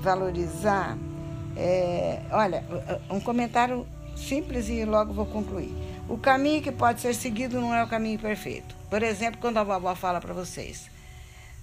valorizar 0.00 0.96
é, 1.56 2.20
olha, 2.30 2.64
um 3.10 3.20
comentário 3.20 3.86
simples 4.16 4.68
e 4.68 4.84
logo 4.84 5.12
vou 5.12 5.26
concluir. 5.26 5.72
O 6.08 6.18
caminho 6.18 6.62
que 6.62 6.72
pode 6.72 7.00
ser 7.00 7.14
seguido 7.14 7.60
não 7.60 7.74
é 7.74 7.82
o 7.82 7.88
caminho 7.88 8.18
perfeito. 8.18 8.74
Por 8.90 9.02
exemplo, 9.02 9.40
quando 9.40 9.58
a 9.58 9.64
vovó 9.64 9.94
fala 9.94 10.20
para 10.20 10.34
vocês: 10.34 10.90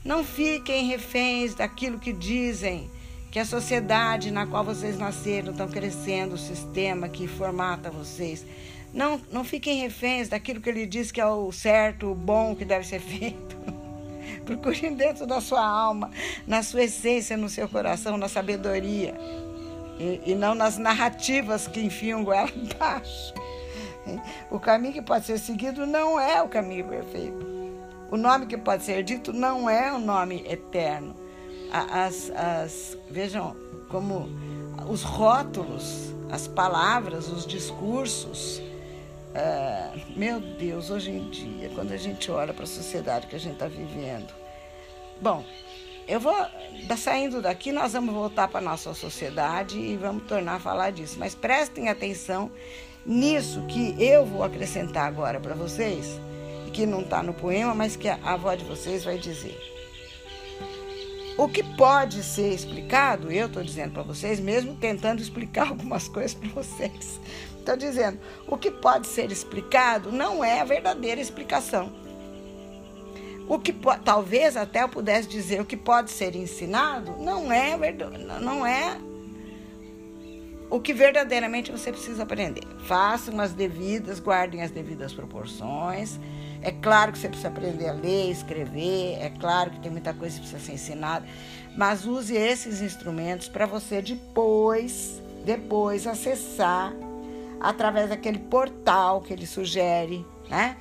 não 0.03 0.23
fiquem 0.23 0.87
reféns 0.87 1.55
daquilo 1.55 1.99
que 1.99 2.11
dizem 2.11 2.89
que 3.29 3.39
a 3.39 3.45
sociedade 3.45 4.31
na 4.31 4.45
qual 4.45 4.63
vocês 4.63 4.97
nasceram 4.97 5.51
estão 5.51 5.67
crescendo, 5.67 6.35
o 6.35 6.37
sistema 6.37 7.07
que 7.07 7.27
formata 7.27 7.89
vocês. 7.89 8.45
Não, 8.93 9.21
não 9.31 9.45
fiquem 9.45 9.79
reféns 9.79 10.27
daquilo 10.27 10.59
que 10.59 10.69
ele 10.69 10.85
diz 10.85 11.11
que 11.11 11.21
é 11.21 11.25
o 11.25 11.49
certo, 11.51 12.11
o 12.11 12.15
bom 12.15 12.55
que 12.55 12.65
deve 12.65 12.85
ser 12.85 12.99
feito. 12.99 13.55
Procurem 14.43 14.95
dentro 14.95 15.25
da 15.25 15.39
sua 15.39 15.65
alma, 15.65 16.11
na 16.45 16.61
sua 16.61 16.83
essência, 16.83 17.37
no 17.37 17.47
seu 17.47 17.69
coração, 17.69 18.17
na 18.17 18.27
sabedoria 18.27 19.15
e, 20.01 20.31
e 20.31 20.35
não 20.35 20.55
nas 20.55 20.79
narrativas 20.79 21.67
que 21.67 21.79
enfiam 21.79 22.23
goela 22.23 22.49
abaixo. 22.73 23.33
O 24.49 24.59
caminho 24.59 24.93
que 24.93 25.01
pode 25.01 25.25
ser 25.25 25.37
seguido 25.37 25.85
não 25.85 26.19
é 26.19 26.41
o 26.41 26.49
caminho 26.49 26.87
perfeito. 26.87 27.51
O 28.09 28.17
nome 28.17 28.47
que 28.47 28.57
pode 28.57 28.83
ser 28.83 29.03
dito 29.03 29.31
não 29.31 29.69
é 29.69 29.93
o 29.93 29.99
nome 29.99 30.43
eterno. 30.49 31.15
As, 31.71 32.31
as, 32.31 32.97
vejam 33.09 33.55
como 33.89 34.27
os 34.89 35.03
rótulos, 35.03 36.13
as 36.29 36.47
palavras, 36.47 37.29
os 37.29 37.45
discursos. 37.45 38.57
Uh, 38.57 40.01
meu 40.17 40.41
Deus, 40.41 40.89
hoje 40.89 41.11
em 41.11 41.29
dia, 41.29 41.69
quando 41.73 41.93
a 41.93 41.97
gente 41.97 42.29
olha 42.29 42.53
para 42.53 42.63
a 42.63 42.67
sociedade 42.67 43.27
que 43.27 43.35
a 43.35 43.39
gente 43.39 43.53
está 43.53 43.67
vivendo. 43.67 44.33
Bom, 45.21 45.45
eu 46.11 46.19
vou 46.19 46.35
saindo 46.97 47.41
daqui, 47.41 47.71
nós 47.71 47.93
vamos 47.93 48.13
voltar 48.13 48.49
para 48.49 48.59
nossa 48.59 48.93
sociedade 48.93 49.79
e 49.79 49.95
vamos 49.95 50.23
tornar 50.23 50.55
a 50.55 50.59
falar 50.59 50.91
disso. 50.91 51.15
Mas 51.17 51.33
prestem 51.33 51.87
atenção 51.87 52.51
nisso 53.05 53.65
que 53.65 53.95
eu 53.97 54.25
vou 54.25 54.43
acrescentar 54.43 55.07
agora 55.07 55.39
para 55.39 55.55
vocês, 55.55 56.19
que 56.73 56.85
não 56.85 56.99
está 56.99 57.23
no 57.23 57.33
poema, 57.33 57.73
mas 57.73 57.95
que 57.95 58.09
a 58.09 58.19
avó 58.25 58.53
de 58.53 58.65
vocês 58.65 59.05
vai 59.05 59.17
dizer. 59.17 59.57
O 61.37 61.47
que 61.47 61.63
pode 61.63 62.21
ser 62.23 62.53
explicado, 62.53 63.31
eu 63.31 63.47
estou 63.47 63.63
dizendo 63.63 63.93
para 63.93 64.03
vocês, 64.03 64.37
mesmo 64.37 64.75
tentando 64.75 65.21
explicar 65.23 65.69
algumas 65.69 66.09
coisas 66.09 66.33
para 66.33 66.49
vocês. 66.49 67.21
Estou 67.57 67.77
dizendo, 67.77 68.19
o 68.47 68.57
que 68.57 68.69
pode 68.69 69.07
ser 69.07 69.31
explicado 69.31 70.11
não 70.11 70.43
é 70.43 70.59
a 70.59 70.65
verdadeira 70.65 71.21
explicação. 71.21 72.00
O 73.47 73.59
que 73.59 73.73
talvez 74.03 74.55
até 74.55 74.83
eu 74.83 74.89
pudesse 74.89 75.27
dizer 75.27 75.59
o 75.61 75.65
que 75.65 75.75
pode 75.75 76.11
ser 76.11 76.35
ensinado 76.35 77.15
não 77.19 77.51
é 77.51 77.75
não 78.39 78.65
é 78.65 78.97
o 80.71 80.79
que 80.79 80.93
verdadeiramente 80.93 81.69
você 81.69 81.91
precisa 81.91 82.23
aprender. 82.23 82.63
Façam 82.87 83.39
as 83.41 83.51
devidas, 83.51 84.21
guardem 84.21 84.63
as 84.63 84.71
devidas 84.71 85.11
proporções. 85.11 86.17
É 86.61 86.71
claro 86.71 87.11
que 87.11 87.17
você 87.17 87.27
precisa 87.27 87.49
aprender 87.49 87.89
a 87.89 87.93
ler, 87.93 88.31
escrever, 88.31 89.17
é 89.19 89.29
claro 89.37 89.71
que 89.71 89.79
tem 89.81 89.91
muita 89.91 90.13
coisa 90.13 90.35
que 90.35 90.41
precisa 90.41 90.63
ser 90.63 90.73
ensinada, 90.73 91.25
mas 91.75 92.05
use 92.05 92.35
esses 92.35 92.81
instrumentos 92.81 93.49
para 93.49 93.65
você 93.65 94.01
depois, 94.01 95.21
depois 95.43 96.05
acessar 96.07 96.93
através 97.59 98.09
daquele 98.09 98.39
portal 98.39 99.21
que 99.21 99.33
ele 99.33 99.47
sugere, 99.47 100.25
né? 100.49 100.77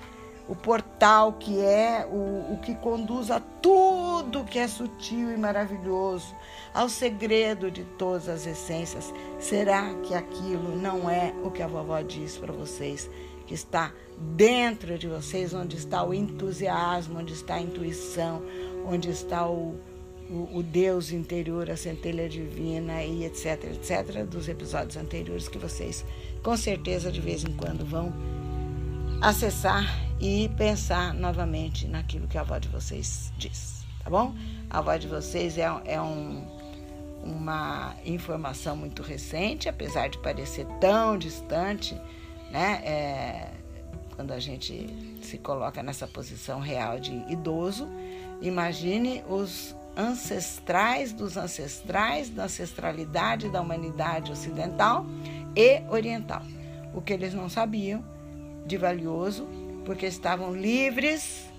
O 0.51 0.57
portal 0.57 1.35
que 1.35 1.61
é 1.61 2.05
o, 2.11 2.55
o 2.55 2.59
que 2.61 2.75
conduz 2.75 3.31
a 3.31 3.39
tudo 3.39 4.43
que 4.43 4.59
é 4.59 4.67
sutil 4.67 5.33
e 5.33 5.37
maravilhoso, 5.37 6.35
ao 6.75 6.89
segredo 6.89 7.71
de 7.71 7.85
todas 7.85 8.29
as 8.29 8.49
essências. 8.49 9.15
Será 9.39 9.95
que 10.03 10.13
aquilo 10.13 10.77
não 10.77 11.09
é 11.09 11.33
o 11.45 11.53
que 11.53 11.63
a 11.63 11.69
vovó 11.69 12.03
diz 12.03 12.37
para 12.37 12.53
vocês? 12.53 13.09
Que 13.47 13.55
está 13.55 13.93
dentro 14.19 14.99
de 14.99 15.07
vocês, 15.07 15.55
onde 15.55 15.77
está 15.77 16.03
o 16.03 16.13
entusiasmo, 16.13 17.21
onde 17.21 17.33
está 17.33 17.55
a 17.55 17.61
intuição, 17.61 18.43
onde 18.85 19.09
está 19.09 19.47
o, 19.47 19.77
o, 20.29 20.59
o 20.59 20.63
Deus 20.65 21.13
interior, 21.13 21.71
a 21.71 21.77
centelha 21.77 22.29
divina 22.29 23.05
e 23.05 23.25
etc, 23.25 23.67
etc, 23.67 24.25
dos 24.25 24.49
episódios 24.49 24.97
anteriores 24.97 25.47
que 25.47 25.59
vocês 25.59 26.05
com 26.43 26.57
certeza 26.57 27.13
de 27.13 27.21
vez 27.21 27.45
em 27.45 27.53
quando 27.53 27.85
vão 27.85 28.13
acessar 29.23 30.10
e 30.20 30.50
pensar 30.50 31.14
novamente 31.14 31.88
naquilo 31.88 32.28
que 32.28 32.37
a 32.37 32.42
avó 32.42 32.59
de 32.59 32.68
vocês 32.68 33.33
diz, 33.38 33.87
tá 34.04 34.11
bom? 34.11 34.35
A 34.68 34.78
avó 34.78 34.94
de 34.96 35.09
vocês 35.09 35.56
é, 35.56 35.64
é 35.87 36.00
um, 36.00 36.46
uma 37.24 37.94
informação 38.04 38.76
muito 38.76 39.02
recente, 39.02 39.68
apesar 39.68 40.09
de 40.09 40.18
parecer 40.18 40.66
tão 40.78 41.16
distante, 41.16 41.94
né? 42.50 42.83
É, 42.85 43.50
quando 44.14 44.33
a 44.33 44.38
gente 44.38 44.87
se 45.22 45.38
coloca 45.38 45.83
nessa 45.83 46.06
posição 46.06 46.61
real 46.61 47.00
de 47.00 47.12
idoso, 47.33 47.88
imagine 48.42 49.24
os 49.26 49.74
ancestrais 49.96 51.12
dos 51.14 51.38
ancestrais 51.38 52.28
da 52.28 52.44
ancestralidade 52.44 53.48
da 53.48 53.62
humanidade 53.62 54.30
ocidental 54.30 55.06
e 55.56 55.83
oriental. 55.88 56.42
O 56.94 57.00
que 57.00 57.14
eles 57.14 57.33
não 57.33 57.48
sabiam 57.48 58.04
de 58.66 58.76
valioso 58.76 59.48
porque 59.85 60.07
estavam 60.07 60.55
livres 60.55 61.51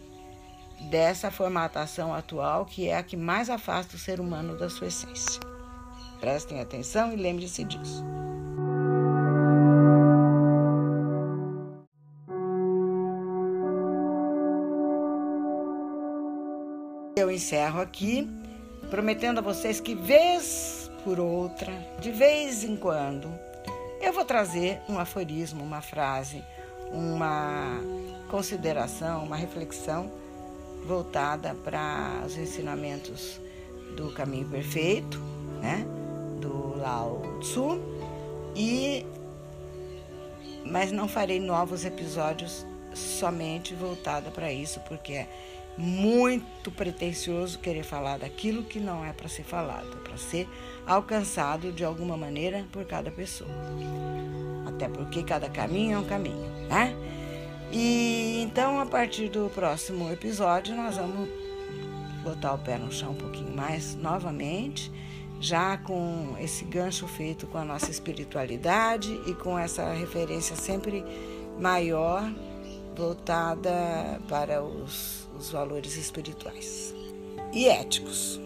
dessa 0.90 1.30
formatação 1.30 2.14
atual 2.14 2.66
que 2.66 2.88
é 2.88 2.98
a 2.98 3.04
que 3.04 3.16
mais 3.16 3.50
afasta 3.50 3.96
o 3.96 4.00
ser 4.00 4.20
humano 4.20 4.58
da 4.58 4.70
sua 4.70 4.88
essência. 4.88 5.40
Prestem 6.20 6.60
atenção 6.60 7.14
e 7.14 7.16
lembre-se 7.16 7.64
disso. 7.64 8.04
Eu 17.16 17.30
encerro 17.30 17.82
aqui, 17.82 18.30
prometendo 18.90 19.40
a 19.40 19.42
vocês 19.42 19.80
que, 19.80 19.94
vez 19.94 20.90
por 21.04 21.20
outra, 21.20 21.72
de 22.00 22.12
vez 22.12 22.64
em 22.64 22.76
quando, 22.76 23.32
eu 24.02 24.14
vou 24.14 24.26
trazer 24.26 24.80
um 24.88 24.98
aforismo, 24.98 25.64
uma 25.64 25.82
frase, 25.82 26.44
uma 26.92 27.80
consideração, 28.32 29.26
uma 29.26 29.36
reflexão 29.36 30.10
voltada 30.88 31.54
para 31.54 32.24
os 32.26 32.38
ensinamentos 32.38 33.40
do 33.98 34.12
caminho 34.14 34.48
perfeito, 34.48 35.20
né? 35.62 35.86
Do 36.40 36.78
Lao 36.78 37.22
Tzu 37.42 37.78
e 38.56 39.06
mas 40.66 40.92
não 40.92 41.08
farei 41.08 41.40
novos 41.40 41.84
episódios 41.84 42.66
somente 42.94 43.74
voltada 43.76 44.32
para 44.32 44.52
isso, 44.52 44.80
porque 44.82 45.26
muito 45.78 46.72
pretensioso 46.72 47.60
querer 47.60 47.84
falar 47.84 48.20
daquilo 48.20 48.64
que 48.64 48.80
não 48.80 49.04
é 49.04 49.12
para 49.12 49.28
ser 49.28 49.44
falado, 49.44 49.88
é 49.98 50.08
para 50.08 50.18
ser 50.18 50.48
alcançado 50.86 51.72
de 51.72 51.84
alguma 51.84 52.16
maneira 52.16 52.66
por 52.72 52.86
cada 52.86 53.12
pessoa. 53.12 53.50
Até 54.68 54.88
porque 54.88 55.24
cada 55.24 55.50
caminho 55.50 55.96
é 55.96 56.00
um 56.00 56.06
caminho, 56.06 56.50
né? 56.70 56.96
E 57.72 58.42
então, 58.42 58.80
a 58.80 58.86
partir 58.86 59.30
do 59.30 59.50
próximo 59.50 60.12
episódio, 60.12 60.76
nós 60.76 60.98
vamos 60.98 61.30
botar 62.24 62.54
o 62.54 62.58
pé 62.58 62.78
no 62.78 62.92
chão 62.92 63.12
um 63.12 63.16
pouquinho 63.16 63.56
mais 63.56 63.96
novamente, 63.96 64.92
já 65.40 65.78
com 65.78 66.36
esse 66.40 66.66
gancho 66.66 67.08
feito 67.08 67.48
com 67.48 67.58
a 67.58 67.66
nossa 67.66 67.90
espiritualidade 67.90 69.20
e 69.26 69.34
com 69.34 69.58
essa 69.58 69.92
referência 69.94 70.56
sempre 70.56 71.04
maior 71.60 72.30
voltada 72.96 74.20
para 74.28 74.62
os, 74.62 75.28
os 75.38 75.50
valores 75.50 75.96
espirituais 75.96 76.94
e 77.54 77.68
éticos. 77.68 78.40